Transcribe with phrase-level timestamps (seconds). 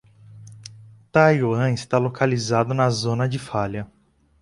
[1.11, 3.85] Taiwan está localizado na zona de falha